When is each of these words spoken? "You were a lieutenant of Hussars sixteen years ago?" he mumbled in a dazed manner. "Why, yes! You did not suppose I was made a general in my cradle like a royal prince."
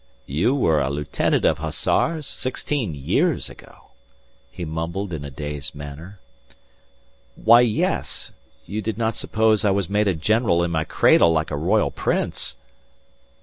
"You 0.25 0.55
were 0.55 0.81
a 0.81 0.89
lieutenant 0.89 1.45
of 1.45 1.59
Hussars 1.59 2.25
sixteen 2.25 2.95
years 2.95 3.51
ago?" 3.51 3.91
he 4.49 4.65
mumbled 4.65 5.13
in 5.13 5.23
a 5.23 5.29
dazed 5.29 5.75
manner. 5.75 6.17
"Why, 7.35 7.61
yes! 7.61 8.31
You 8.65 8.81
did 8.81 8.97
not 8.97 9.15
suppose 9.15 9.63
I 9.63 9.69
was 9.69 9.89
made 9.91 10.07
a 10.07 10.15
general 10.15 10.63
in 10.63 10.71
my 10.71 10.85
cradle 10.85 11.31
like 11.31 11.51
a 11.51 11.55
royal 11.55 11.91
prince." 11.91 12.55